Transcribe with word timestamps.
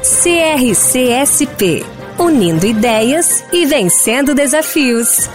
CRCSP 0.00 1.84
Unindo 2.20 2.64
ideias 2.64 3.44
e 3.52 3.66
vencendo 3.66 4.32
desafios. 4.32 5.28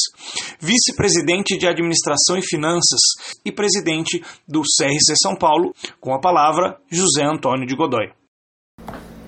vice-presidente 0.59 1.58
de 1.58 1.67
administração 1.67 2.38
e 2.38 2.42
finanças 2.42 3.00
e 3.45 3.52
presidente 3.52 4.23
do 4.48 4.61
CRC 4.61 5.14
São 5.22 5.36
Paulo, 5.36 5.73
com 6.00 6.14
a 6.14 6.20
palavra 6.20 6.78
José 6.89 7.23
Antônio 7.23 7.67
de 7.67 7.76
Godoy. 7.76 8.11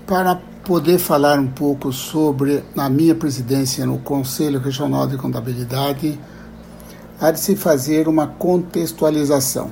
Para 0.07 0.50
poder 0.63 0.99
falar 0.99 1.39
um 1.39 1.47
pouco 1.47 1.91
sobre 1.91 2.63
a 2.77 2.89
minha 2.89 3.15
presidência 3.15 3.85
no 3.85 3.97
Conselho 3.97 4.59
Regional 4.59 5.07
de 5.07 5.17
Contabilidade, 5.17 6.19
há 7.19 7.31
de 7.31 7.39
se 7.39 7.55
fazer 7.55 8.07
uma 8.07 8.27
contextualização. 8.27 9.71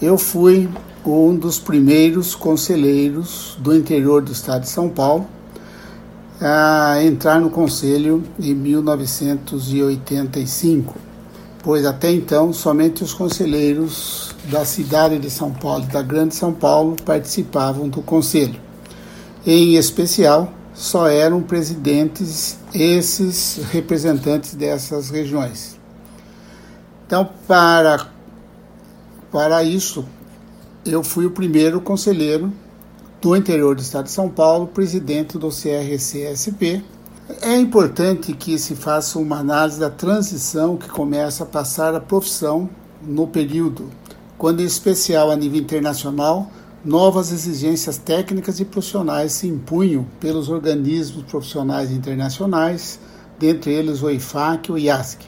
Eu 0.00 0.16
fui 0.16 0.68
um 1.04 1.34
dos 1.34 1.58
primeiros 1.58 2.32
conselheiros 2.34 3.58
do 3.58 3.74
interior 3.74 4.22
do 4.22 4.32
estado 4.32 4.62
de 4.62 4.68
São 4.68 4.88
Paulo 4.88 5.26
a 6.40 7.02
entrar 7.02 7.40
no 7.40 7.50
conselho 7.50 8.22
em 8.38 8.54
1985, 8.54 10.94
pois 11.62 11.84
até 11.84 12.12
então 12.12 12.52
somente 12.52 13.02
os 13.02 13.12
conselheiros 13.12 14.32
da 14.50 14.64
cidade 14.64 15.18
de 15.18 15.30
São 15.30 15.52
Paulo 15.52 15.84
e 15.84 15.92
da 15.92 16.02
Grande 16.02 16.34
São 16.34 16.52
Paulo 16.52 16.96
participavam 17.04 17.88
do 17.88 18.02
conselho. 18.02 18.63
Em 19.46 19.74
especial, 19.74 20.52
só 20.72 21.06
eram 21.06 21.42
presidentes 21.42 22.58
esses 22.72 23.60
representantes 23.70 24.54
dessas 24.54 25.10
regiões. 25.10 25.78
Então, 27.06 27.28
para, 27.46 28.08
para 29.30 29.62
isso, 29.62 30.04
eu 30.84 31.04
fui 31.04 31.26
o 31.26 31.30
primeiro 31.30 31.80
conselheiro 31.80 32.50
do 33.20 33.36
interior 33.36 33.74
do 33.74 33.82
estado 33.82 34.06
de 34.06 34.12
São 34.12 34.30
Paulo, 34.30 34.66
presidente 34.66 35.36
do 35.36 35.48
CRCSP. 35.48 36.82
É 37.42 37.56
importante 37.56 38.32
que 38.32 38.58
se 38.58 38.74
faça 38.74 39.18
uma 39.18 39.38
análise 39.38 39.78
da 39.78 39.90
transição 39.90 40.76
que 40.76 40.88
começa 40.88 41.44
a 41.44 41.46
passar 41.46 41.94
a 41.94 42.00
profissão 42.00 42.68
no 43.02 43.26
período, 43.26 43.90
quando 44.38 44.60
em 44.60 44.64
especial 44.66 45.30
a 45.30 45.36
nível 45.36 45.60
internacional 45.60 46.50
novas 46.84 47.32
exigências 47.32 47.96
técnicas 47.96 48.60
e 48.60 48.64
profissionais 48.64 49.32
se 49.32 49.48
impunham 49.48 50.04
pelos 50.20 50.50
organismos 50.50 51.24
profissionais 51.24 51.90
internacionais, 51.90 53.00
dentre 53.38 53.72
eles 53.72 54.02
o 54.02 54.10
IFAC 54.10 54.68
e 54.68 54.72
o 54.72 54.78
IASC, 54.78 55.22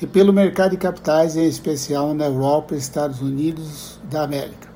e 0.00 0.06
pelo 0.06 0.32
mercado 0.32 0.70
de 0.70 0.76
capitais, 0.76 1.36
em 1.36 1.46
especial 1.46 2.14
na 2.14 2.26
Europa 2.26 2.74
e 2.74 2.78
Estados 2.78 3.20
Unidos 3.20 3.98
da 4.08 4.22
América. 4.22 4.68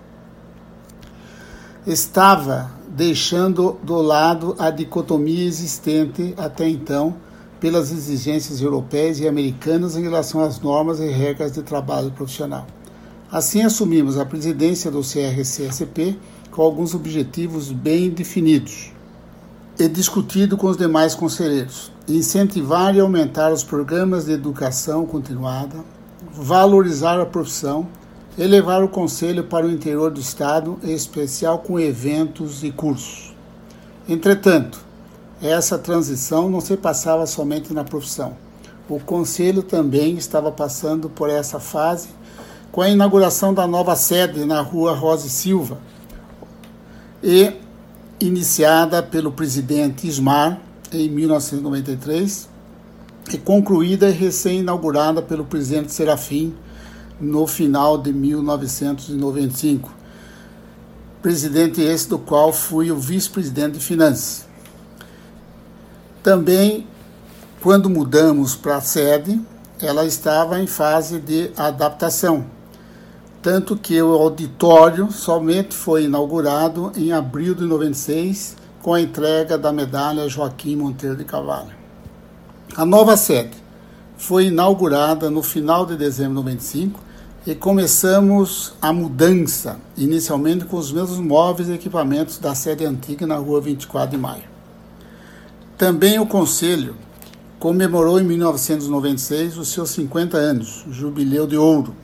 Estava 1.87 2.71
deixando 2.89 3.78
do 3.83 4.00
lado 4.00 4.56
a 4.59 4.71
dicotomia 4.71 5.44
existente 5.44 6.34
até 6.37 6.69
então 6.69 7.15
pelas 7.61 7.93
exigências 7.93 8.61
europeias 8.61 9.21
e 9.21 9.28
americanas 9.28 9.97
em 9.97 10.03
relação 10.03 10.43
às 10.43 10.61
normas 10.61 10.99
e 11.00 11.09
regras 11.09 11.53
de 11.53 11.62
trabalho 11.62 12.11
profissional. 12.11 12.67
Assim, 13.34 13.62
assumimos 13.62 14.17
a 14.17 14.25
presidência 14.25 14.93
do 14.93 15.00
CRCSP 15.00 16.17
com 16.53 16.62
alguns 16.62 16.95
objetivos 16.95 17.72
bem 17.72 18.09
definidos 18.09 18.93
e 19.77 19.89
discutido 19.89 20.56
com 20.56 20.69
os 20.69 20.77
demais 20.77 21.17
conselheiros. 21.17 21.91
Incentivar 22.06 22.94
e 22.94 23.00
aumentar 23.00 23.53
os 23.53 23.65
programas 23.65 24.27
de 24.27 24.31
educação 24.31 25.05
continuada, 25.05 25.84
valorizar 26.33 27.21
a 27.21 27.27
profissão, 27.27 27.89
elevar 28.39 28.84
o 28.84 28.89
conselho 28.89 29.43
para 29.43 29.67
o 29.67 29.71
interior 29.73 30.12
do 30.12 30.21
estado, 30.21 30.78
em 30.84 30.94
especial 30.94 31.59
com 31.59 31.81
eventos 31.81 32.62
e 32.62 32.71
cursos. 32.71 33.34
Entretanto, 34.09 34.78
essa 35.43 35.77
transição 35.77 36.49
não 36.49 36.61
se 36.61 36.77
passava 36.77 37.27
somente 37.27 37.75
na 37.75 37.83
profissão. 37.83 38.37
O 38.89 39.00
conselho 39.00 39.65
também 39.65 40.15
estava 40.17 40.53
passando 40.53 41.11
por 41.11 41.28
essa 41.28 41.59
fase 41.59 42.11
com 42.75 42.83
a 42.83 42.89
inauguração 42.89 43.55
da 43.55 43.69
nova 43.69 43.95
sede 43.95 44.45
na 44.45 44.61
rua 44.61 44.97
Rosa 44.97 45.29
Silva 45.29 45.79
e 47.23 47.53
iniciada 48.19 49.01
pelo 49.01 49.31
presidente 49.31 50.09
Ismar 50.09 50.59
em 50.93 51.09
1993 51.09 52.49
e 53.33 53.39
concluída 53.39 54.11
e 54.11 54.12
recém-inaugurada 54.12 55.23
pelo 55.23 55.45
presidente 55.45 55.93
Serafim 55.93 56.53
no 57.21 57.47
final 57.47 57.97
de 57.97 58.12
1995. 58.12 59.95
Presidente 61.23 61.81
esse 61.81 62.09
do 62.09 62.19
qual 62.19 62.53
fui 62.53 62.91
o 62.91 62.97
vice-presidente 62.97 63.79
de 63.79 63.85
finanças. 63.85 64.49
Também, 66.25 66.89
quando 67.62 67.89
mudamos 67.89 68.56
para 68.56 68.79
a 68.79 68.81
sede, 68.81 69.41
ela 69.81 70.05
estava 70.05 70.61
em 70.61 70.67
fase 70.67 71.21
de 71.21 71.53
adaptação 71.56 72.53
tanto 73.44 73.76
que 73.76 74.00
o 74.00 74.14
auditório 74.14 75.12
somente 75.12 75.75
foi 75.75 76.05
inaugurado 76.05 76.91
em 76.96 77.12
abril 77.12 77.55
de 77.55 77.64
96 77.64 78.56
com 78.81 78.94
a 78.94 79.02
entrega 79.02 79.58
da 79.58 79.70
medalha 79.70 80.26
Joaquim 80.31 80.76
Monteiro 80.76 81.14
de 81.14 81.25
Carvalho. 81.25 81.75
A 82.75 82.87
nova 82.87 83.19
sede 83.19 83.52
foi 84.17 84.46
inaugurada 84.46 85.29
no 85.29 85.43
final 85.43 85.85
de 85.85 85.94
dezembro 85.94 86.31
de 86.31 86.37
95 86.37 86.99
e 87.46 87.55
começamos 87.55 88.73
a 88.81 88.94
mudança, 88.94 89.76
inicialmente 89.94 90.64
com 90.64 90.79
os 90.79 90.90
mesmos 90.90 91.19
móveis 91.19 91.69
e 91.69 91.75
equipamentos 91.75 92.38
da 92.38 92.55
sede 92.55 92.87
antiga 92.87 93.26
na 93.26 93.37
rua 93.37 93.61
24 93.61 94.12
de 94.12 94.17
maio. 94.17 94.44
Também 95.76 96.19
o 96.19 96.25
Conselho 96.25 96.97
comemorou 97.58 98.19
em 98.19 98.25
1996 98.25 99.58
os 99.58 99.69
seus 99.69 99.90
50 99.90 100.35
anos, 100.35 100.82
jubileu 100.88 101.47
de 101.47 101.58
ouro, 101.58 101.94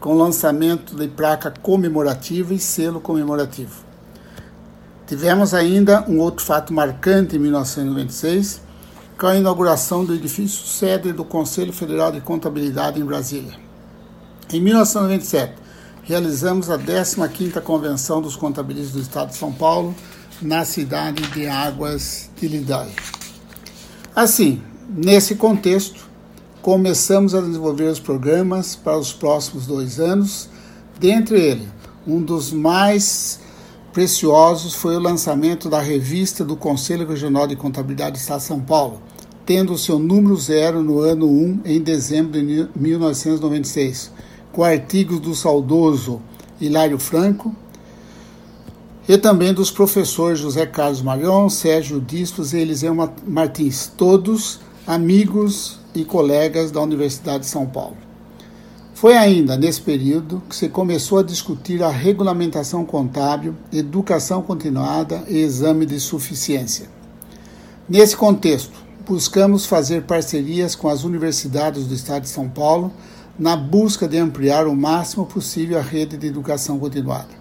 com 0.00 0.14
lançamento 0.14 0.94
de 0.94 1.08
placa 1.08 1.50
comemorativa 1.62 2.54
e 2.54 2.58
selo 2.58 3.00
comemorativo. 3.00 3.84
Tivemos 5.06 5.54
ainda 5.54 6.04
um 6.08 6.18
outro 6.18 6.44
fato 6.44 6.72
marcante 6.72 7.36
em 7.36 7.38
1996, 7.38 8.60
com 9.18 9.26
a 9.26 9.36
inauguração 9.36 10.04
do 10.04 10.14
edifício 10.14 10.66
sede 10.66 11.12
do 11.12 11.24
Conselho 11.24 11.72
Federal 11.72 12.12
de 12.12 12.20
Contabilidade 12.20 13.00
em 13.00 13.04
Brasília. 13.04 13.54
Em 14.52 14.60
1997, 14.60 15.54
realizamos 16.02 16.70
a 16.70 16.78
15ª 16.78 17.60
Convenção 17.60 18.22
dos 18.22 18.36
Contabilistas 18.36 18.92
do 18.92 19.00
Estado 19.00 19.30
de 19.30 19.36
São 19.36 19.52
Paulo 19.52 19.94
na 20.40 20.64
cidade 20.64 21.22
de 21.32 21.46
Águas 21.46 22.30
de 22.40 22.46
Lidóia. 22.48 22.92
Assim, 24.14 24.62
nesse 24.88 25.34
contexto, 25.34 26.07
começamos 26.68 27.34
a 27.34 27.40
desenvolver 27.40 27.84
os 27.84 27.98
programas 27.98 28.76
para 28.76 28.98
os 28.98 29.10
próximos 29.10 29.66
dois 29.66 29.98
anos. 29.98 30.50
Dentre 31.00 31.40
eles, 31.40 31.66
um 32.06 32.20
dos 32.20 32.52
mais 32.52 33.40
preciosos 33.90 34.74
foi 34.74 34.94
o 34.94 35.00
lançamento 35.00 35.70
da 35.70 35.80
revista 35.80 36.44
do 36.44 36.54
Conselho 36.54 37.08
Regional 37.08 37.46
de 37.46 37.56
Contabilidade 37.56 38.18
do 38.18 38.20
Estado 38.20 38.40
de 38.40 38.44
São 38.44 38.60
Paulo, 38.60 39.00
tendo 39.46 39.72
o 39.72 39.78
seu 39.78 39.98
número 39.98 40.36
zero 40.36 40.82
no 40.82 41.00
ano 41.00 41.26
1, 41.26 41.60
em 41.64 41.80
dezembro 41.80 42.32
de 42.32 42.68
1996 42.76 44.12
com 44.52 44.62
artigos 44.62 45.20
do 45.20 45.34
saudoso 45.34 46.20
Hilário 46.60 46.98
Franco 46.98 47.56
e 49.08 49.16
também 49.16 49.54
dos 49.54 49.70
professores 49.70 50.38
José 50.38 50.66
Carlos 50.66 51.00
Marion, 51.00 51.48
Sérgio 51.48 51.98
Dispos 51.98 52.52
e 52.52 52.58
Eliseu 52.58 52.94
Martins, 53.26 53.90
todos 53.96 54.60
amigos 54.86 55.77
e 55.94 56.04
colegas 56.04 56.70
da 56.70 56.80
Universidade 56.80 57.40
de 57.40 57.50
São 57.50 57.66
Paulo. 57.66 57.96
Foi 58.94 59.16
ainda 59.16 59.56
nesse 59.56 59.80
período 59.80 60.42
que 60.48 60.56
se 60.56 60.68
começou 60.68 61.18
a 61.18 61.22
discutir 61.22 61.82
a 61.82 61.88
regulamentação 61.88 62.84
contábil, 62.84 63.54
educação 63.72 64.42
continuada 64.42 65.22
e 65.28 65.38
exame 65.38 65.86
de 65.86 66.00
suficiência. 66.00 66.88
Nesse 67.88 68.16
contexto, 68.16 68.72
buscamos 69.06 69.64
fazer 69.64 70.02
parcerias 70.02 70.74
com 70.74 70.88
as 70.88 71.04
universidades 71.04 71.86
do 71.86 71.94
Estado 71.94 72.22
de 72.22 72.28
São 72.28 72.48
Paulo 72.48 72.92
na 73.38 73.56
busca 73.56 74.08
de 74.08 74.18
ampliar 74.18 74.66
o 74.66 74.74
máximo 74.74 75.24
possível 75.24 75.78
a 75.78 75.82
rede 75.82 76.16
de 76.16 76.26
educação 76.26 76.78
continuada. 76.78 77.38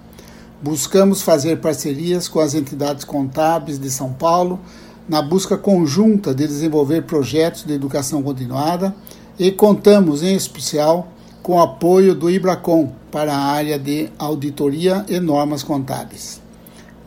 Buscamos 0.61 1.21
fazer 1.21 1.59
parcerias 1.59 2.27
com 2.27 2.39
as 2.39 2.53
entidades 2.53 3.03
contábeis 3.03 3.79
de 3.79 3.89
São 3.89 4.13
Paulo 4.13 4.59
na 5.07 5.21
busca 5.21 5.57
conjunta 5.57 6.33
de 6.33 6.45
desenvolver 6.47 7.03
projetos 7.03 7.63
de 7.63 7.73
educação 7.73 8.21
continuada 8.21 8.95
e 9.39 9.51
contamos, 9.51 10.23
em 10.23 10.35
especial, 10.35 11.07
com 11.41 11.55
o 11.55 11.61
apoio 11.61 12.13
do 12.13 12.29
IBRACOM 12.29 12.91
para 13.11 13.33
a 13.33 13.39
área 13.39 13.79
de 13.79 14.09
auditoria 14.19 15.05
e 15.07 15.19
normas 15.19 15.63
contábeis. 15.63 16.41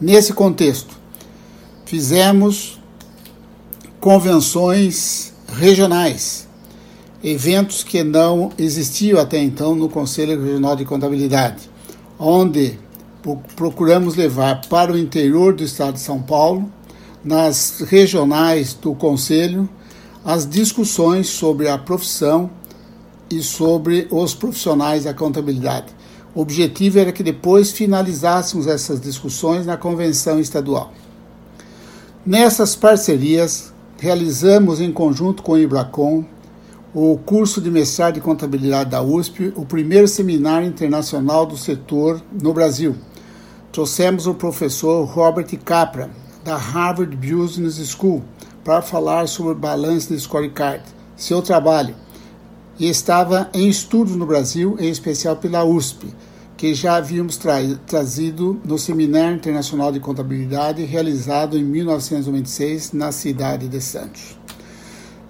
Nesse 0.01 0.33
contexto, 0.33 0.99
fizemos 1.85 2.81
convenções 4.01 5.35
regionais 5.47 6.49
eventos 7.23 7.85
que 7.85 8.03
não 8.03 8.51
existiam 8.59 9.21
até 9.21 9.39
então 9.39 9.75
no 9.75 9.89
Conselho 9.89 10.43
Regional 10.43 10.75
de 10.75 10.85
Contabilidade, 10.85 11.69
onde 12.19 12.79
procuramos 13.55 14.17
levar 14.17 14.63
para 14.69 14.93
o 14.93 14.99
interior 14.99 15.55
do 15.55 15.63
estado 15.63 15.95
de 15.95 16.01
São 16.01 16.23
Paulo, 16.23 16.71
nas 17.25 17.81
regionais 17.87 18.75
do 18.75 18.95
Conselho, 18.95 19.69
as 20.25 20.49
discussões 20.49 21.29
sobre 21.29 21.69
a 21.69 21.79
profissão 21.79 22.51
e 23.31 23.43
sobre 23.43 24.09
os 24.11 24.35
profissionais 24.35 25.05
da 25.05 25.15
contabilidade. 25.15 25.95
O 26.35 26.41
objetivo 26.41 26.99
era 26.99 27.13
que 27.13 27.23
depois 27.23 27.73
finalizássemos 27.73 28.67
essas 28.67 29.01
discussões 29.01 29.67
na 29.67 29.77
convenção 29.77 30.39
estadual. 30.39 30.93
Nessas 32.25 32.77
parcerias, 32.77 33.73
realizamos 33.99 34.81
em 34.81 34.93
conjunto 34.93 35.43
com 35.43 35.53
o 35.53 35.59
Ibracom 35.59 36.25
o 36.93 37.17
curso 37.19 37.61
de 37.61 37.71
mestrado 37.71 38.15
de 38.15 38.21
contabilidade 38.21 38.91
da 38.91 39.01
USP, 39.01 39.53
o 39.55 39.65
primeiro 39.65 40.09
seminário 40.09 40.67
internacional 40.67 41.47
do 41.47 41.57
setor 41.57 42.21
no 42.43 42.53
Brasil. 42.53 42.97
Trouxemos 43.71 44.27
o 44.27 44.35
professor 44.35 45.05
Robert 45.05 45.47
Capra, 45.65 46.11
da 46.45 46.57
Harvard 46.57 47.17
Business 47.17 47.77
School, 47.91 48.23
para 48.65 48.83
falar 48.83 49.27
sobre 49.29 49.55
balanço 49.55 50.15
de 50.15 50.21
scorecard, 50.21 50.83
seu 51.17 51.43
trabalho. 51.43 51.95
E 52.79 52.89
estava 52.89 53.51
em 53.53 53.69
estudos 53.69 54.17
no 54.17 54.27
Brasil, 54.27 54.77
em 54.79 54.89
especial 54.89 55.37
pela 55.37 55.65
USP, 55.65 56.07
que 56.57 56.75
já 56.75 56.97
havíamos 56.97 57.37
tra 57.37 57.57
trazido 57.87 58.61
no 58.65 58.79
Seminário 58.79 59.37
Internacional 59.37 59.91
de 59.91 60.01
Contabilidade 60.01 60.85
realizado 60.85 61.57
em 61.57 61.63
1996 61.63 62.93
na 62.93 63.13
cidade 63.13 63.69
de 63.69 63.81
Santos. 63.81 64.39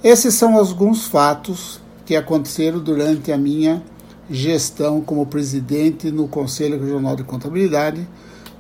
Esses 0.02 0.34
são 0.34 0.56
alguns 0.56 1.06
fatos 1.06 1.80
que 2.04 2.16
aconteceram 2.16 2.80
durante 2.80 3.30
a 3.30 3.38
minha 3.38 3.82
gestão 4.30 5.00
como 5.00 5.26
presidente 5.26 6.10
no 6.10 6.26
Conselho 6.26 6.80
Regional 6.80 7.14
de 7.16 7.24
Contabilidade 7.24 8.08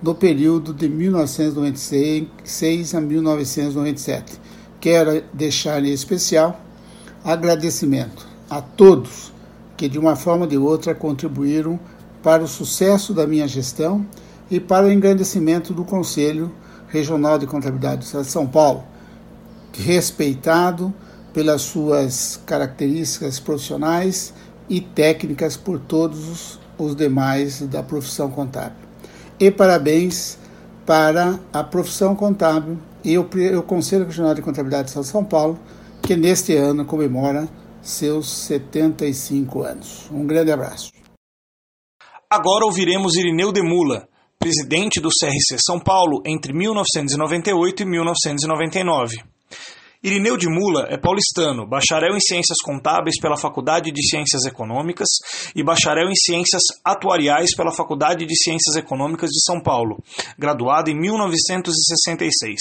no 0.02 0.14
período 0.14 0.72
de 0.72 0.88
1996 0.88 2.94
a 2.94 3.00
1997. 3.00 4.40
Quero 4.80 5.22
deixar 5.32 5.84
em 5.84 5.92
especial 5.92 6.60
agradecimento 7.22 8.26
a 8.48 8.62
todos 8.62 9.30
que 9.76 9.88
de 9.88 9.98
uma 9.98 10.16
forma 10.16 10.44
ou 10.44 10.48
de 10.48 10.56
outra 10.56 10.94
contribuíram 10.94 11.78
para 12.22 12.42
o 12.42 12.48
sucesso 12.48 13.14
da 13.14 13.26
minha 13.26 13.48
gestão 13.48 14.06
e 14.50 14.58
para 14.58 14.86
o 14.86 14.90
engrandecimento 14.90 15.72
do 15.72 15.84
Conselho 15.84 16.50
Regional 16.88 17.38
de 17.38 17.46
Contabilidade 17.46 17.98
do 17.98 18.04
Estado 18.04 18.24
de 18.24 18.30
São 18.30 18.46
Paulo, 18.46 18.82
respeitado 19.72 20.92
pelas 21.32 21.62
suas 21.62 22.40
características 22.44 23.38
profissionais 23.38 24.34
e 24.68 24.80
técnicas 24.80 25.56
por 25.56 25.78
todos 25.78 26.58
os 26.76 26.96
demais 26.96 27.60
da 27.62 27.82
profissão 27.82 28.30
contábil. 28.30 28.89
E 29.40 29.50
parabéns 29.50 30.38
para 30.84 31.40
a 31.50 31.64
profissão 31.64 32.14
contábil 32.14 32.78
e 33.02 33.16
o, 33.16 33.22
o 33.58 33.62
Conselho 33.62 34.04
Regional 34.04 34.34
de 34.34 34.42
Contabilidade 34.42 34.92
de 34.92 35.06
São 35.06 35.24
Paulo, 35.24 35.58
que 36.02 36.14
neste 36.14 36.54
ano 36.54 36.84
comemora 36.84 37.48
seus 37.80 38.28
75 38.28 39.62
anos. 39.62 40.10
Um 40.10 40.26
grande 40.26 40.52
abraço. 40.52 40.92
Agora 42.28 42.66
ouviremos 42.66 43.16
Irineu 43.16 43.50
Demula, 43.50 44.06
presidente 44.38 45.00
do 45.00 45.08
CRC 45.08 45.56
São 45.58 45.80
Paulo 45.80 46.22
entre 46.26 46.52
1998 46.52 47.82
e 47.82 47.86
1999. 47.86 49.16
Irineu 50.02 50.34
de 50.34 50.48
Mula 50.48 50.86
é 50.88 50.96
paulistano, 50.96 51.68
bacharel 51.68 52.16
em 52.16 52.20
Ciências 52.20 52.56
Contábeis 52.64 53.20
pela 53.20 53.36
Faculdade 53.36 53.92
de 53.92 54.08
Ciências 54.08 54.46
Econômicas 54.46 55.06
e 55.54 55.62
bacharel 55.62 56.08
em 56.08 56.14
Ciências 56.14 56.62
Atuariais 56.82 57.54
pela 57.54 57.70
Faculdade 57.70 58.24
de 58.24 58.34
Ciências 58.34 58.76
Econômicas 58.76 59.28
de 59.28 59.44
São 59.44 59.62
Paulo, 59.62 60.02
graduado 60.38 60.88
em 60.90 60.98
1966. 60.98 62.58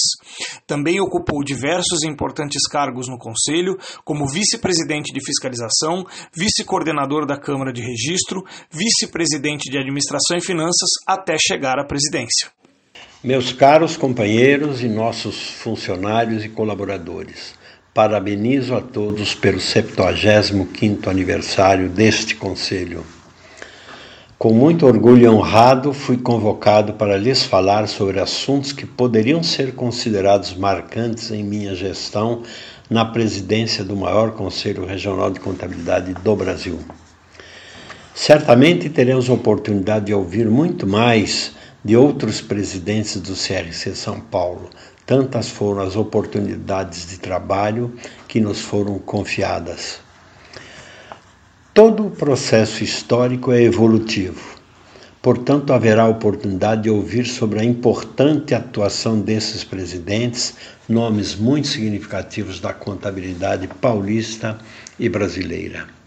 Também 0.67 0.99
ocupou 0.99 1.41
diversos 1.41 2.03
importantes 2.03 2.67
cargos 2.67 3.07
no 3.07 3.17
Conselho, 3.17 3.77
como 4.03 4.27
vice-presidente 4.27 5.13
de 5.13 5.25
fiscalização, 5.25 6.05
vice-coordenador 6.35 7.25
da 7.25 7.39
Câmara 7.39 7.71
de 7.71 7.81
Registro, 7.81 8.43
vice-presidente 8.69 9.71
de 9.71 9.77
Administração 9.77 10.35
e 10.35 10.41
Finanças, 10.41 10.89
até 11.07 11.37
chegar 11.39 11.79
à 11.79 11.85
presidência. 11.85 12.51
Meus 13.21 13.51
caros 13.51 13.97
companheiros 13.97 14.81
e 14.81 14.88
nossos 14.88 15.49
funcionários 15.49 16.45
e 16.45 16.47
colaboradores, 16.47 17.53
parabenizo 17.93 18.73
a 18.73 18.79
todos 18.79 19.35
pelo 19.35 19.57
75º 19.57 21.05
aniversário 21.07 21.89
deste 21.89 22.33
Conselho. 22.35 23.03
Com 24.38 24.53
muito 24.53 24.85
orgulho 24.85 25.25
e 25.25 25.27
honrado, 25.27 25.91
fui 25.91 26.15
convocado 26.15 26.93
para 26.93 27.17
lhes 27.17 27.43
falar 27.43 27.89
sobre 27.89 28.21
assuntos 28.21 28.71
que 28.71 28.85
poderiam 28.85 29.43
ser 29.43 29.75
considerados 29.75 30.55
marcantes 30.55 31.29
em 31.29 31.43
minha 31.43 31.75
gestão 31.75 32.43
na 32.89 33.03
presidência 33.03 33.83
do 33.83 33.97
maior 33.97 34.31
Conselho 34.31 34.85
Regional 34.85 35.29
de 35.29 35.41
Contabilidade 35.41 36.13
do 36.13 36.35
Brasil. 36.38 36.79
Certamente 38.15 38.89
teremos 38.89 39.27
oportunidade 39.27 40.05
de 40.05 40.13
ouvir 40.13 40.49
muito 40.49 40.88
mais 40.88 41.58
de 41.83 41.95
outros 41.95 42.41
presidentes 42.41 43.19
do 43.21 43.33
CRC 43.33 43.95
São 43.95 44.19
Paulo. 44.19 44.69
Tantas 45.05 45.50
foram 45.50 45.81
as 45.81 45.95
oportunidades 45.95 47.07
de 47.07 47.17
trabalho 47.17 47.93
que 48.27 48.39
nos 48.39 48.62
foram 48.62 49.00
confiadas. 49.00 50.00
Todo 51.74 52.07
o 52.07 52.12
processo 52.12 52.83
histórico 52.83 53.51
é 53.51 53.62
evolutivo. 53.62 54.59
Portanto, 55.21 55.74
haverá 55.74 56.07
oportunidade 56.07 56.83
de 56.83 56.89
ouvir 56.89 57.25
sobre 57.25 57.59
a 57.59 57.63
importante 57.63 58.55
atuação 58.55 59.19
desses 59.19 59.63
presidentes, 59.63 60.55
nomes 60.88 61.36
muito 61.36 61.67
significativos 61.67 62.59
da 62.59 62.74
contabilidade 62.74 63.67
paulista 63.67 64.57
e 64.98 65.09
brasileira. 65.09 65.98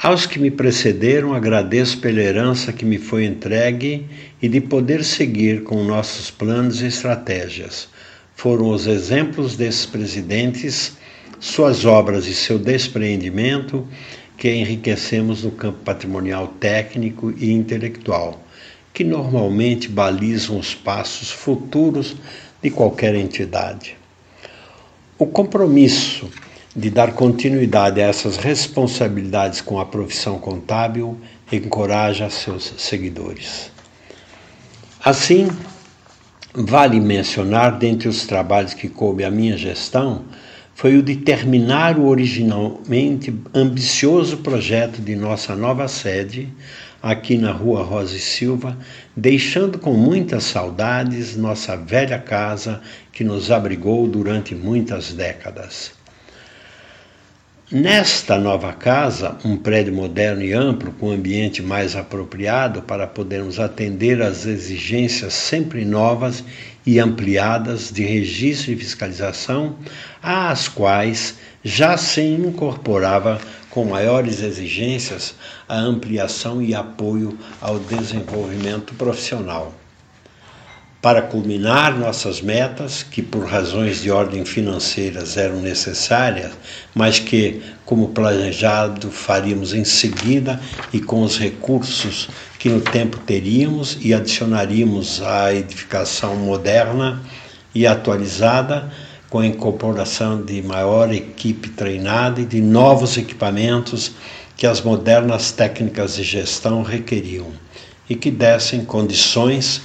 Aos 0.00 0.26
que 0.26 0.38
me 0.38 0.48
precederam, 0.48 1.34
agradeço 1.34 1.98
pela 1.98 2.20
herança 2.20 2.72
que 2.72 2.84
me 2.84 2.98
foi 2.98 3.24
entregue 3.24 4.06
e 4.40 4.48
de 4.48 4.60
poder 4.60 5.02
seguir 5.02 5.64
com 5.64 5.82
nossos 5.82 6.30
planos 6.30 6.80
e 6.80 6.86
estratégias. 6.86 7.88
Foram 8.36 8.70
os 8.70 8.86
exemplos 8.86 9.56
desses 9.56 9.86
presidentes, 9.86 10.96
suas 11.40 11.84
obras 11.84 12.28
e 12.28 12.34
seu 12.34 12.60
despreendimento 12.60 13.84
que 14.36 14.48
enriquecemos 14.48 15.42
no 15.42 15.50
campo 15.50 15.80
patrimonial 15.84 16.46
técnico 16.60 17.34
e 17.36 17.50
intelectual, 17.50 18.40
que 18.94 19.02
normalmente 19.02 19.88
balizam 19.88 20.60
os 20.60 20.76
passos 20.76 21.32
futuros 21.32 22.14
de 22.62 22.70
qualquer 22.70 23.16
entidade. 23.16 23.96
O 25.18 25.26
compromisso 25.26 26.30
de 26.74 26.90
dar 26.90 27.12
continuidade 27.12 28.00
a 28.00 28.06
essas 28.06 28.36
responsabilidades 28.36 29.60
com 29.60 29.80
a 29.80 29.86
profissão 29.86 30.38
contábil 30.38 31.18
encoraja 31.50 32.28
seus 32.28 32.74
seguidores. 32.78 33.70
Assim, 35.02 35.48
vale 36.54 37.00
mencionar, 37.00 37.78
dentre 37.78 38.08
os 38.08 38.26
trabalhos 38.26 38.74
que 38.74 38.88
coube 38.88 39.24
à 39.24 39.30
minha 39.30 39.56
gestão, 39.56 40.24
foi 40.74 40.96
o 40.96 41.02
de 41.02 41.16
terminar 41.16 41.98
o 41.98 42.06
originalmente 42.06 43.34
ambicioso 43.54 44.38
projeto 44.38 45.00
de 45.00 45.16
nossa 45.16 45.56
nova 45.56 45.88
sede, 45.88 46.52
aqui 47.02 47.38
na 47.38 47.50
Rua 47.50 47.82
Rosa 47.82 48.16
e 48.16 48.20
Silva, 48.20 48.76
deixando 49.16 49.78
com 49.78 49.94
muitas 49.94 50.44
saudades 50.44 51.36
nossa 51.36 51.76
velha 51.76 52.18
casa 52.18 52.80
que 53.12 53.24
nos 53.24 53.50
abrigou 53.50 54.06
durante 54.06 54.54
muitas 54.54 55.12
décadas. 55.12 55.97
Nesta 57.70 58.38
nova 58.38 58.72
casa, 58.72 59.36
um 59.44 59.54
prédio 59.54 59.92
moderno 59.92 60.42
e 60.42 60.54
amplo, 60.54 60.90
com 60.90 61.10
ambiente 61.10 61.62
mais 61.62 61.94
apropriado 61.94 62.80
para 62.80 63.06
podermos 63.06 63.60
atender 63.60 64.22
às 64.22 64.46
exigências 64.46 65.34
sempre 65.34 65.84
novas 65.84 66.42
e 66.86 66.98
ampliadas 66.98 67.92
de 67.92 68.02
registro 68.02 68.72
e 68.72 68.76
fiscalização, 68.76 69.76
às 70.22 70.66
quais 70.66 71.34
já 71.62 71.98
se 71.98 72.22
incorporava 72.22 73.38
com 73.68 73.84
maiores 73.84 74.42
exigências 74.42 75.34
a 75.68 75.78
ampliação 75.78 76.62
e 76.62 76.74
apoio 76.74 77.38
ao 77.60 77.78
desenvolvimento 77.78 78.94
profissional. 78.94 79.74
Para 81.00 81.22
culminar 81.22 81.96
nossas 81.96 82.40
metas, 82.40 83.04
que 83.04 83.22
por 83.22 83.46
razões 83.46 84.02
de 84.02 84.10
ordem 84.10 84.44
financeiras 84.44 85.36
eram 85.36 85.60
necessárias, 85.60 86.50
mas 86.92 87.20
que, 87.20 87.62
como 87.84 88.08
planejado, 88.08 89.08
faríamos 89.08 89.72
em 89.72 89.84
seguida 89.84 90.60
e 90.92 90.98
com 90.98 91.22
os 91.22 91.38
recursos 91.38 92.28
que 92.58 92.68
no 92.68 92.80
tempo 92.80 93.16
teríamos 93.18 93.96
e 94.00 94.12
adicionaríamos 94.12 95.22
à 95.22 95.54
edificação 95.54 96.34
moderna 96.34 97.22
e 97.72 97.86
atualizada, 97.86 98.90
com 99.30 99.38
a 99.38 99.46
incorporação 99.46 100.42
de 100.42 100.60
maior 100.62 101.12
equipe 101.12 101.68
treinada 101.68 102.40
e 102.40 102.44
de 102.44 102.60
novos 102.60 103.16
equipamentos 103.16 104.12
que 104.56 104.66
as 104.66 104.80
modernas 104.80 105.52
técnicas 105.52 106.16
de 106.16 106.24
gestão 106.24 106.82
requeriam 106.82 107.52
e 108.10 108.16
que 108.16 108.32
dessem 108.32 108.84
condições 108.84 109.82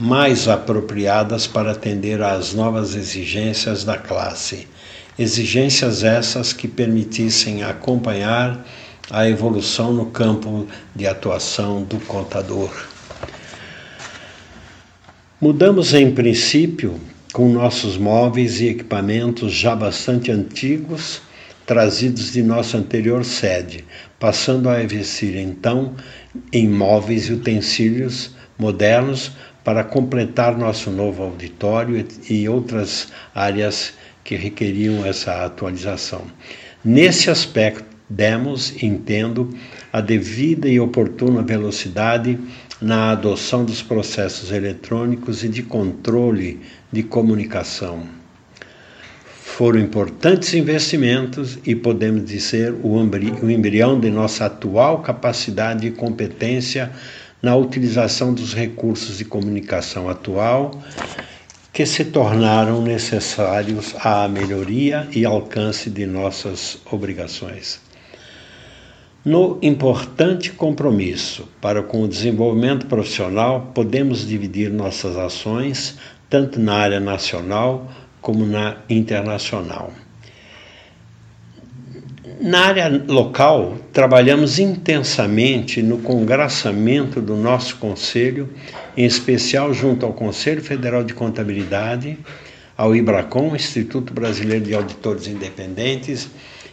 mais 0.00 0.48
apropriadas 0.48 1.46
para 1.46 1.72
atender 1.72 2.22
às 2.22 2.54
novas 2.54 2.94
exigências 2.94 3.84
da 3.84 3.98
classe. 3.98 4.66
Exigências 5.18 6.02
essas 6.02 6.54
que 6.54 6.66
permitissem 6.66 7.62
acompanhar 7.62 8.66
a 9.10 9.28
evolução 9.28 9.92
no 9.92 10.06
campo 10.06 10.66
de 10.96 11.06
atuação 11.06 11.82
do 11.82 11.98
contador. 11.98 12.70
Mudamos 15.38 15.92
em 15.92 16.10
princípio 16.10 16.98
com 17.34 17.52
nossos 17.52 17.98
móveis 17.98 18.58
e 18.58 18.68
equipamentos 18.68 19.52
já 19.52 19.76
bastante 19.76 20.32
antigos, 20.32 21.20
trazidos 21.66 22.32
de 22.32 22.42
nossa 22.42 22.78
anterior 22.78 23.22
sede, 23.22 23.84
passando 24.18 24.70
a 24.70 24.82
investir 24.82 25.36
então 25.36 25.94
em 26.50 26.66
móveis 26.66 27.26
e 27.26 27.34
utensílios 27.34 28.30
modernos 28.58 29.32
para 29.64 29.84
completar 29.84 30.56
nosso 30.56 30.90
novo 30.90 31.22
auditório 31.22 32.06
e 32.28 32.48
outras 32.48 33.08
áreas 33.34 33.94
que 34.24 34.34
requeriam 34.36 35.04
essa 35.04 35.44
atualização. 35.44 36.24
Nesse 36.84 37.30
aspecto, 37.30 37.84
demos, 38.08 38.82
entendo, 38.82 39.54
a 39.92 40.00
devida 40.00 40.68
e 40.68 40.80
oportuna 40.80 41.42
velocidade 41.42 42.38
na 42.80 43.12
adoção 43.12 43.64
dos 43.64 43.82
processos 43.82 44.50
eletrônicos 44.50 45.44
e 45.44 45.48
de 45.48 45.62
controle 45.62 46.60
de 46.90 47.02
comunicação. 47.02 48.04
Foram 49.60 49.78
importantes 49.78 50.54
investimentos 50.54 51.58
e 51.66 51.74
podemos 51.74 52.24
dizer 52.24 52.74
o 52.82 53.50
embrião 53.50 54.00
de 54.00 54.10
nossa 54.10 54.46
atual 54.46 55.02
capacidade 55.02 55.86
e 55.86 55.90
competência 55.90 56.90
na 57.42 57.56
utilização 57.56 58.34
dos 58.34 58.54
recursos 58.54 59.18
de 59.18 59.24
comunicação 59.24 60.08
atual 60.08 60.72
que 61.72 61.86
se 61.86 62.04
tornaram 62.04 62.82
necessários 62.82 63.94
à 64.04 64.26
melhoria 64.28 65.08
e 65.12 65.24
alcance 65.24 65.88
de 65.88 66.04
nossas 66.04 66.78
obrigações. 66.90 67.80
No 69.24 69.58
importante 69.62 70.50
compromisso 70.50 71.46
para 71.60 71.82
com 71.82 72.02
o 72.02 72.08
desenvolvimento 72.08 72.86
profissional, 72.86 73.70
podemos 73.74 74.26
dividir 74.26 74.70
nossas 74.70 75.16
ações 75.16 75.96
tanto 76.28 76.58
na 76.58 76.74
área 76.74 77.00
nacional 77.00 77.90
como 78.20 78.46
na 78.46 78.78
internacional. 78.88 79.92
Na 82.42 82.68
área 82.68 82.88
local, 83.06 83.76
trabalhamos 83.92 84.58
intensamente 84.58 85.82
no 85.82 85.98
congraçamento 85.98 87.20
do 87.20 87.36
nosso 87.36 87.76
Conselho, 87.76 88.48
em 88.96 89.04
especial 89.04 89.74
junto 89.74 90.06
ao 90.06 90.14
Conselho 90.14 90.62
Federal 90.62 91.04
de 91.04 91.12
Contabilidade, 91.12 92.18
ao 92.78 92.96
IBRACOM, 92.96 93.54
Instituto 93.54 94.14
Brasileiro 94.14 94.64
de 94.64 94.74
Auditores 94.74 95.26
Independentes, 95.26 96.30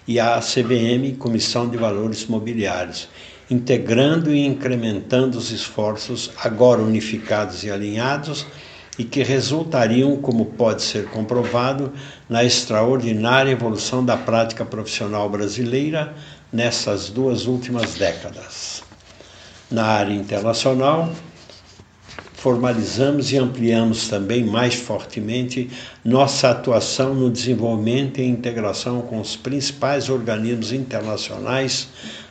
e 0.08 0.22
à 0.22 0.40
CVM, 0.40 1.18
Comissão 1.20 1.68
de 1.68 1.76
Valores 1.76 2.26
Mobiliários, 2.28 3.10
integrando 3.52 4.34
e 4.34 4.46
incrementando 4.46 5.38
os 5.38 5.52
esforços 5.52 6.32
agora 6.42 6.82
unificados 6.82 7.66
e 7.66 7.70
alinhados 7.70 8.46
e 8.98 9.04
que 9.04 9.22
resultariam, 9.22 10.18
como 10.18 10.46
pode 10.46 10.82
ser 10.82 11.06
comprovado, 11.10 11.94
na 12.28 12.44
extraordinária 12.44 13.52
evolução 13.52 14.04
da 14.04 14.18
prática 14.18 14.66
profissional 14.66 15.30
brasileira 15.30 16.16
nessas 16.52 17.10
duas 17.10 17.46
últimas 17.46 17.94
décadas. 17.94 18.82
Na 19.70 19.86
área 19.86 20.14
internacional, 20.14 21.12
formalizamos 22.34 23.32
e 23.32 23.38
ampliamos 23.38 24.08
também 24.08 24.44
mais 24.44 24.74
fortemente 24.74 25.70
nossa 26.04 26.50
atuação 26.50 27.14
no 27.14 27.30
desenvolvimento 27.30 28.20
e 28.20 28.26
integração 28.26 29.02
com 29.02 29.20
os 29.20 29.36
principais 29.36 30.10
organismos 30.10 30.72
internacionais 30.72 31.90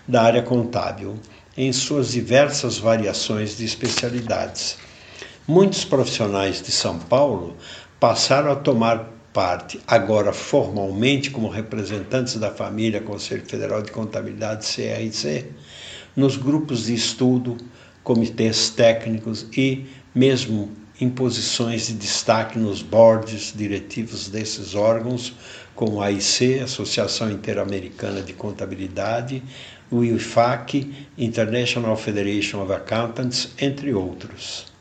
da 0.09 0.23
área 0.23 0.43
contábil, 0.43 1.15
em 1.57 1.73
suas 1.73 2.13
diversas 2.13 2.79
variações 2.79 3.57
de 3.57 3.65
especialidades 3.65 4.79
Muitos 5.49 5.85
profissionais 5.85 6.61
de 6.61 6.73
São 6.73 6.99
Paulo 6.99 7.57
passaram 8.01 8.51
a 8.51 8.57
tomar 8.57 9.13
parte, 9.33 9.79
agora 9.87 10.33
formalmente 10.33 11.31
como 11.31 11.49
representantes 11.49 12.35
da 12.35 12.51
família 12.51 13.01
Conselho 13.01 13.47
Federal 13.47 13.81
de 13.81 13.93
Contabilidade 13.93 14.67
CRC, 14.67 15.47
nos 16.17 16.37
grupos 16.37 16.87
de 16.87 16.95
estudo, 16.95 17.57
comitês 18.03 18.71
técnicos 18.71 19.47
e 19.57 19.87
mesmo 20.13 20.73
em 21.01 21.09
posições 21.09 21.87
de 21.87 21.95
destaque 21.95 22.59
nos 22.59 22.83
boards 22.83 23.53
diretivos 23.55 24.29
desses 24.29 24.75
órgãos, 24.75 25.33
como 25.77 26.03
a 26.03 26.07
AIC, 26.07 26.59
Associação 26.59 27.31
Interamericana 27.31 28.21
de 28.21 28.33
Contabilidade, 28.33 29.41
o 29.93 30.03
IFAC, 30.03 30.93
International 31.17 31.97
Federation 31.97 32.65
of 32.65 32.73
Accountants, 32.73 33.51
entre 33.61 33.95
outros. 33.95 34.75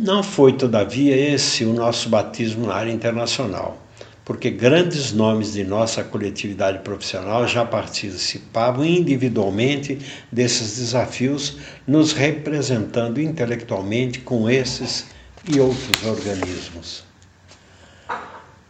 Não 0.00 0.22
foi, 0.22 0.52
todavia, 0.52 1.16
esse 1.16 1.64
o 1.64 1.72
nosso 1.72 2.08
batismo 2.08 2.68
na 2.68 2.74
área 2.74 2.92
internacional, 2.92 3.82
porque 4.24 4.48
grandes 4.48 5.12
nomes 5.12 5.54
de 5.54 5.64
nossa 5.64 6.04
coletividade 6.04 6.78
profissional 6.84 7.48
já 7.48 7.64
participavam 7.64 8.84
individualmente 8.84 9.98
desses 10.30 10.76
desafios, 10.76 11.56
nos 11.84 12.12
representando 12.12 13.20
intelectualmente 13.20 14.20
com 14.20 14.48
esses 14.48 15.06
e 15.48 15.58
outros 15.58 16.06
organismos. 16.06 17.02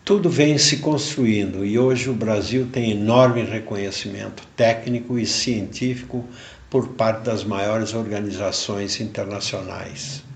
Tudo 0.07 0.31
vem 0.31 0.57
se 0.57 0.79
construindo 0.79 1.63
e 1.63 1.79
hoje 1.79 2.09
o 2.09 2.15
Brasil 2.15 2.71
tem 2.73 2.93
enorme 2.93 3.43
reconhecimento 3.43 4.45
técnico 4.57 5.19
e 5.19 5.27
científico 5.27 6.25
por 6.71 6.89
parte 6.89 7.25
das 7.25 7.45
maiores 7.45 7.93
organizações 7.93 8.99
internacionais. 8.99 10.27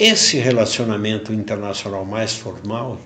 Esse 0.00 0.38
relacionamento 0.38 1.30
internacional 1.30 2.06
mais 2.06 2.32
formal 2.32 2.98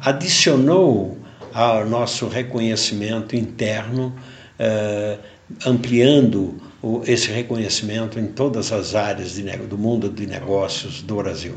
adicionou 0.00 1.18
ao 1.52 1.84
nosso 1.84 2.28
reconhecimento 2.28 3.34
interno 3.34 4.14
uh, 4.60 5.18
ampliando 5.66 6.54
o, 6.80 7.02
esse 7.04 7.32
reconhecimento 7.32 8.20
em 8.20 8.28
todas 8.28 8.70
as 8.70 8.94
áreas 8.94 9.34
de, 9.34 9.42
do 9.42 9.76
mundo 9.76 10.08
de 10.08 10.24
negócios 10.24 11.02
do 11.02 11.16
Brasil. 11.16 11.56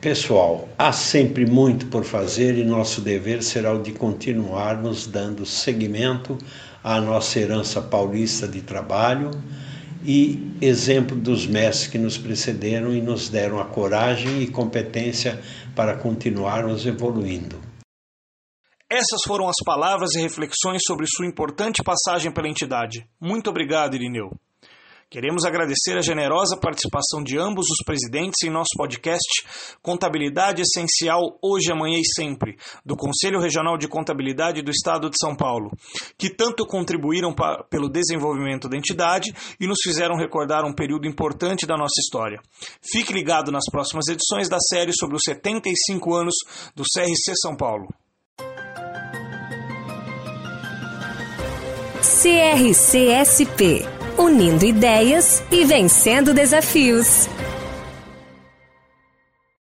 Pessoal, 0.00 0.68
há 0.76 0.90
sempre 0.90 1.46
muito 1.46 1.86
por 1.86 2.02
fazer 2.02 2.58
e 2.58 2.64
nosso 2.64 3.00
dever 3.00 3.40
será 3.40 3.72
o 3.72 3.80
de 3.80 3.92
continuarmos 3.92 5.06
dando 5.06 5.46
seguimento 5.46 6.36
à 6.82 7.00
nossa 7.00 7.38
herança 7.38 7.80
paulista 7.80 8.48
de 8.48 8.62
trabalho 8.62 9.30
e 10.04 10.56
exemplo 10.60 11.16
dos 11.16 11.46
mestres 11.46 11.88
que 11.88 11.98
nos 11.98 12.16
precederam 12.16 12.92
e 12.94 13.00
nos 13.00 13.28
deram 13.28 13.60
a 13.60 13.64
coragem 13.64 14.42
e 14.42 14.48
competência 14.48 15.40
para 15.74 15.96
continuarmos 15.96 16.86
evoluindo. 16.86 17.60
Essas 18.88 19.20
foram 19.24 19.48
as 19.48 19.56
palavras 19.64 20.14
e 20.14 20.20
reflexões 20.20 20.82
sobre 20.84 21.06
sua 21.08 21.26
importante 21.26 21.82
passagem 21.82 22.32
pela 22.32 22.48
entidade. 22.48 23.06
Muito 23.20 23.48
obrigado, 23.48 23.94
Irineu. 23.94 24.30
Queremos 25.10 25.44
agradecer 25.44 25.98
a 25.98 26.02
generosa 26.02 26.56
participação 26.56 27.20
de 27.24 27.36
ambos 27.36 27.66
os 27.68 27.84
presidentes 27.84 28.44
em 28.44 28.50
nosso 28.50 28.70
podcast 28.76 29.44
Contabilidade 29.82 30.62
Essencial 30.62 31.36
Hoje, 31.42 31.72
Amanhã 31.72 31.98
e 31.98 32.14
Sempre, 32.14 32.56
do 32.86 32.94
Conselho 32.94 33.40
Regional 33.40 33.76
de 33.76 33.88
Contabilidade 33.88 34.62
do 34.62 34.70
Estado 34.70 35.10
de 35.10 35.16
São 35.20 35.34
Paulo, 35.34 35.72
que 36.16 36.30
tanto 36.30 36.64
contribuíram 36.64 37.34
para, 37.34 37.64
pelo 37.64 37.88
desenvolvimento 37.88 38.68
da 38.68 38.76
entidade 38.76 39.34
e 39.58 39.66
nos 39.66 39.80
fizeram 39.82 40.14
recordar 40.14 40.64
um 40.64 40.72
período 40.72 41.08
importante 41.08 41.66
da 41.66 41.76
nossa 41.76 42.00
história. 42.00 42.40
Fique 42.80 43.12
ligado 43.12 43.50
nas 43.50 43.64
próximas 43.68 44.06
edições 44.06 44.48
da 44.48 44.60
série 44.60 44.92
sobre 44.92 45.16
os 45.16 45.22
75 45.24 46.14
anos 46.14 46.34
do 46.72 46.84
CRC 46.84 47.32
São 47.34 47.56
Paulo. 47.56 47.88
CRCSP 52.00 53.99
unindo 54.20 54.64
ideias 54.64 55.42
e 55.50 55.64
vencendo 55.64 56.34
desafios. 56.34 57.28